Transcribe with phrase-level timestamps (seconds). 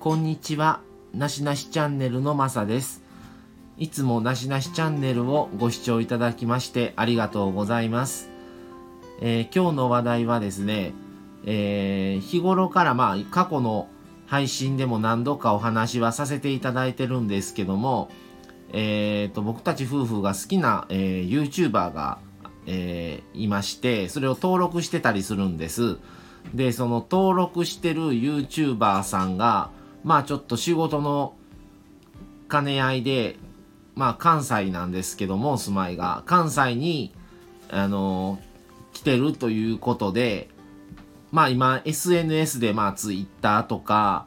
[0.00, 0.80] こんにちは。
[1.12, 3.02] なしなしチャンネルのまさです。
[3.76, 8.30] いつもなしなしチャンネルをご視聴いただきましてありがとうございます。
[9.20, 10.94] えー今日の話題はですね、
[11.44, 13.88] えー日頃からまあ過去の
[14.26, 18.10] 配信でも何度かお話はさせていただいてるんですけども、
[18.72, 22.20] えーと僕たち夫婦が好きな、えー YouTuber が、
[22.64, 25.98] えーいましてそれを登録してたりするんです
[26.54, 31.34] でその登録してる YouTuber さんがまあちょっと仕事の
[32.50, 33.36] 兼ね合いで
[33.94, 36.22] まあ関西なんですけども住まいが。
[36.26, 37.14] 関西に
[37.70, 38.38] あの
[38.92, 40.48] 来てるということで
[41.30, 44.26] まあ今 SNS でまあ Twitter とか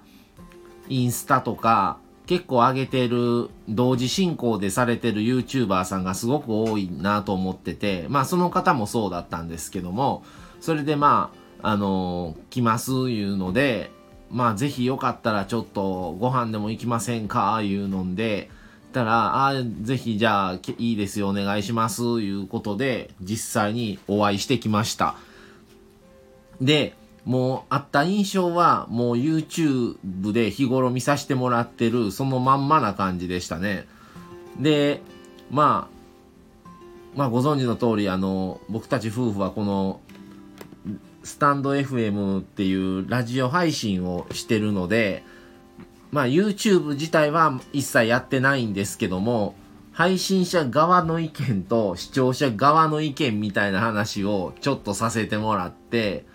[0.89, 10.23] インスタとか結構上げてる同時進行でされてる YouTuber さんがすごく多いなと思っててまあその方もそうだったんですけども
[10.61, 11.31] それでま
[11.61, 13.91] ああの来ますいうので
[14.33, 18.49] まあぜひよかったらちょっとご飯でも行きませんかいうのんで
[18.93, 25.15] たら、あぜひじゃあいいですよお願いしますいうことで実際にお会いしてきました。
[26.61, 33.85] で、もうあった印象はもう YouTube で日頃見させてもらってるそのまんまな感じでしたね。
[34.59, 35.01] で、
[35.51, 36.77] まあ、
[37.15, 39.99] まあご存知の通りあの僕たち夫婦はこの
[41.23, 45.23] スタンド FM っていうラジオ配信をしてるので、
[46.11, 49.55] まあ YouTube 自体は一切やってないんですけども、
[49.93, 56.25] 配信者側の意見と視聴者側の意見みたいな話をちょっとさせてもらって、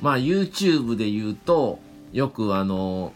[0.00, 1.78] まあ YouTube で言うと、
[2.12, 3.12] よくあの、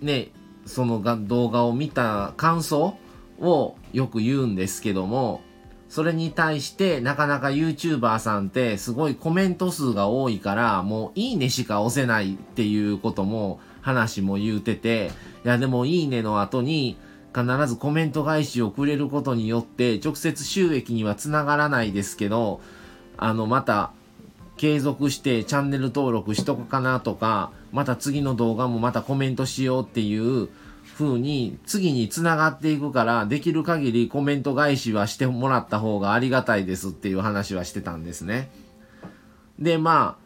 [0.00, 0.28] ね、
[0.66, 2.96] その動画を見た感想
[3.40, 5.40] をよく言うんですけども、
[5.88, 15.10] それに対してなかなか YouTuber さんってすごいコメント数が多いからもういいねしか押せないっていうことも話も言うてて
[15.44, 16.98] いやでもいいねの後に
[17.34, 22.60] 必ずコメント返しをくれることによって直接収益にはつながらないですけど
[23.16, 23.92] あのまた
[24.56, 30.48] 継続してチャンネル登録しとくかなとかまた次の動画もまたコメントしようっていう
[30.98, 38.50] 風に次につながっていくからできる限りコメント返しはしてもらった方がありがたいですっていう話はしてたんですね。
[39.60, 40.18] でま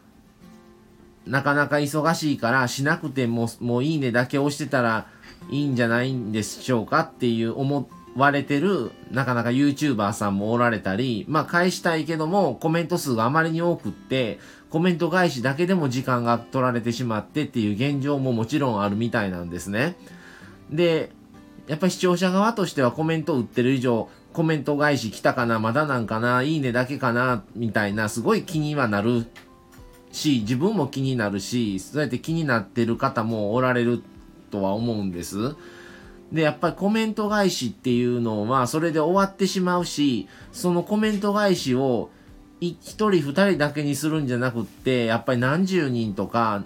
[1.26, 5.06] あなかなか忙しいからしなくてももういいねだけ押してたら
[5.50, 14.38] いいんじゃないんでしょうかっていう思われてるなかなか YouTuber さんもおられたりまあ返したいけどもコメント数があまりに多くって
[14.70, 19.96] コメント返しだけでも時間が取られてしまってっていう現状ももちろんあるみたいなんですね。
[20.72, 21.10] で、
[21.68, 29.26] やっぱ視聴者側としてはコメント打ってる以上、コメント返し来たかな、まだなんかな、いいねだけかな、みたいな、すごい気にはなる
[30.10, 34.02] し、自分も気になるし、そうやって気になってる方もおられる
[34.50, 35.54] とは思うんです。
[36.32, 42.10] で、やっぱりコメント返しっていうのは、それで終わってしまうし、そのコメント返しを
[42.60, 46.64] い一人二人だけにするんじゃなくって、やっぱり何十人とか、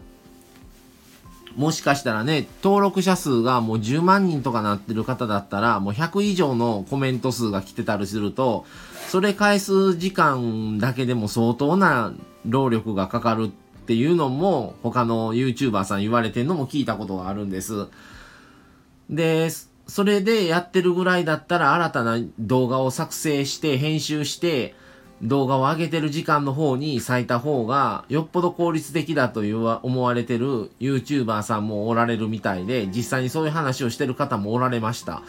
[1.56, 8.66] もしかしたらね、登録者数がもう10万人とかなってる方だったら、もう100以上のコメント数が来てたりすると、
[9.08, 12.12] それ返す時間だけでも相当な
[12.44, 13.50] 労力がかかるっ
[13.86, 17.86] ていうのも、他の YouTuber さん言われてるのも聞いたことがあるんです。
[19.08, 19.48] で、
[19.86, 24.74] それでやってるぐらいだったら、新たな動画を作成して、編集して、
[25.22, 35.22] 動画を上げてる時間の方に割いた方がよっぽど効率的だと思われてる YouTuber さんもおられるみたいで実際にそういう話をしてる方もおられました。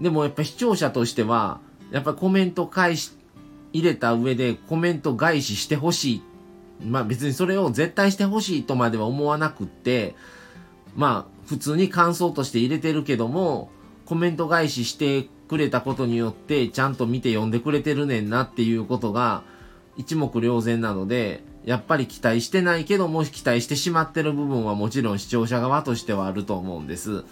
[0.00, 3.12] でもやっぱ視聴者としてはやっぱコメント返し
[3.72, 6.22] 入れた上でコメント返ししてほしい。
[6.84, 10.16] まあ別にそれを絶対してほしいとまでは思わなくって
[10.96, 13.70] まあ普通に感想として入れてるけども
[14.06, 19.42] コメント返ししてくれたことによってちゃんと見て読んでくれてるねんなっていうことが
[19.96, 27.24] 一目瞭然なのでやっぱり期待してないけども期待してしまってる部分はもちろん視聴者側としてはあると思うんです。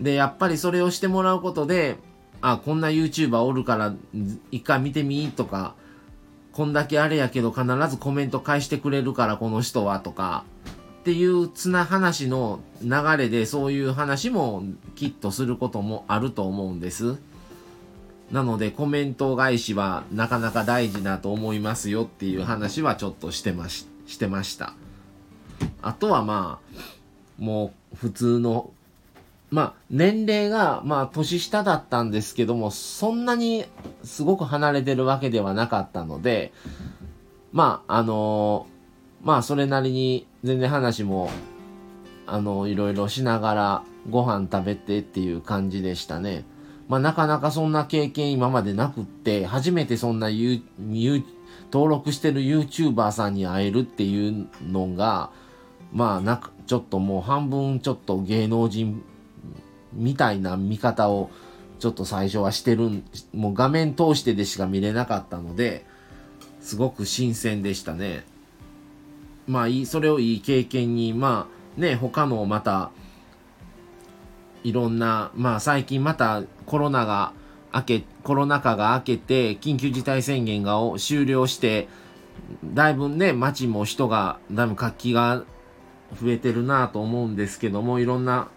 [0.00, 1.98] でやっぱりそれをしてもらうことで
[2.40, 3.94] あこんな YouTuber おるから
[4.50, 5.76] 一回見てみとか
[6.52, 10.42] こんだけあれやけど必ずコメント返してくれるからこの人はとか
[11.08, 14.62] っていうつな話の流れでそういう話も
[14.94, 17.16] きっとすることもあると思うんです。
[18.30, 24.74] なのでコメント返しはなかなか大事だと思いますよっていう話はちょっとしてまししてました。
[25.80, 28.70] あとはまあもう普通の
[29.50, 33.64] まあ年齢がまあ年下だったんですけどもそんなに
[34.04, 36.52] すごく離れてるわけではなかったので
[37.54, 38.66] まああの
[39.22, 41.30] まあそれなりに全然話も
[42.26, 46.44] あのいろいろしながらご飯食べてっていう感じでしたね。
[46.88, 50.62] まあなかなかそんな経験今までなくって、初めてそんな、U、
[51.70, 55.30] 登録してる YouTuber さんに会えるっていうのが、
[55.92, 59.02] まあなちょっともう半分ちょっと芸能人
[59.92, 61.30] みたいな見方を
[61.78, 63.02] ちょっと最初はしてる
[63.34, 65.84] もう画面通してでしか見れなかったので、
[66.60, 68.24] すごく新鮮でしたね。
[69.48, 72.90] まあいい、それをいい経験に、まあね、他のまた、
[74.62, 77.32] いろんな、まあ最近またコロナが
[77.72, 81.88] 明け、コロナ禍が明けて、緊急事態宣言が終了して、
[82.62, 85.44] だいぶね、街も人が、だいぶ活気が
[86.20, 88.48] 増えてるなと思うんですけども、いろんな、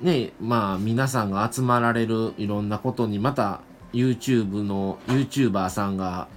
[0.00, 3.60] ね、まあ皆さんが集まられるいろんなことに、また
[3.92, 6.28] YouTube の YouTuber さんが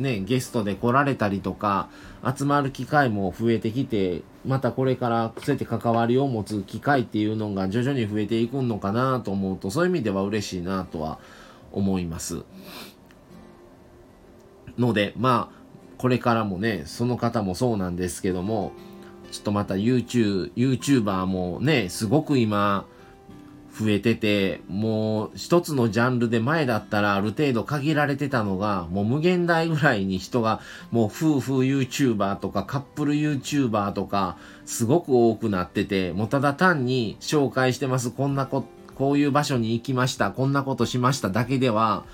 [0.00, 1.88] ね、ゲストで来られたりとか、
[2.36, 11.18] 集まる機会も増えてきて、またこれからそうやって関わりを持つ機会っていうのが徐々に増えていくのかなと思うと、そういう意味では嬉しいなとは
[11.72, 12.42] 思います。
[14.78, 15.60] ので、まあ、
[15.98, 18.72] これからもね、その方もそうなんですけども、
[19.30, 22.86] ちょっとまた YouTube、YouTuber もね、すごく今、
[23.80, 30.60] 増えてて、もう一つのジャンルで前だったらある程度限られてたのが、もう無限大ぐらいに人が、
[30.90, 34.36] もう夫婦 YouTuber とかカップル YouTuber とか、
[34.66, 42.04] すごく多くなってて、もうただ単に紹介してます、こんなこ、こういう場所に行きました、こんなことしましただけでは、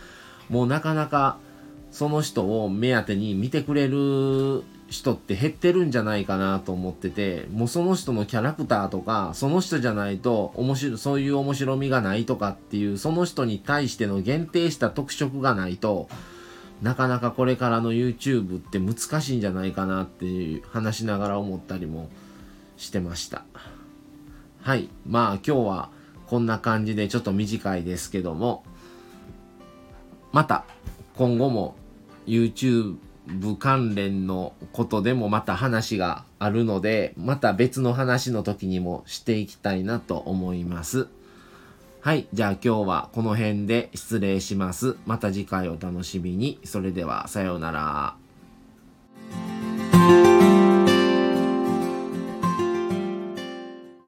[0.48, 1.38] もうなかなか
[1.90, 16.08] その人を目当てに見てくれる人って減ってるんじゃないかなと思ってて、もうその人のキャラクターとか、その人じゃないと面白、そういう面白みがないとかっていう、その人に対しての限定した特色がないと、
[16.82, 22.08] なかなかこれからの YouTube って難しいんじゃないかなっていう話しながら思ったりも
[22.76, 23.44] してました。
[24.60, 24.88] はい。
[25.06, 25.90] まあ今日は
[26.26, 28.62] こんな感じでちょっと短いですけども、
[30.32, 30.64] また
[31.16, 31.76] 今後も
[32.26, 41.08] YouTube 部関連のことでもまた話があるので、また別の話の時にもしていきたいなと思います。
[42.00, 42.28] はい。
[42.32, 44.96] じゃあ今日はこの辺で失礼します。
[45.06, 46.60] また次回お楽しみに。
[46.64, 48.25] それではさようなら。